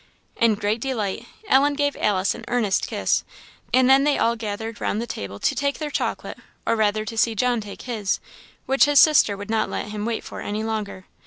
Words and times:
In 0.35 0.55
great 0.55 0.81
delight, 0.81 1.27
Ellen 1.47 1.75
gave 1.75 1.95
Alice 1.95 2.33
an 2.33 2.43
earnest 2.47 2.87
kiss; 2.87 3.23
and 3.71 3.87
then 3.87 4.03
they 4.03 4.17
all 4.17 4.35
gathered 4.35 4.81
round 4.81 4.99
the 4.99 5.05
table 5.05 5.37
to 5.41 5.53
take 5.53 5.77
their 5.77 5.91
chocolate, 5.91 6.39
or 6.65 6.75
rather 6.75 7.05
to 7.05 7.15
see 7.15 7.35
John 7.35 7.61
take 7.61 7.83
his, 7.83 8.19
which 8.65 8.85
his 8.85 8.99
sister 8.99 9.37
would 9.37 9.51
not 9.51 9.69
let 9.69 9.89
him 9.89 10.03
wait 10.03 10.23
for 10.23 10.41
any 10.41 10.63
longer. 10.63 11.05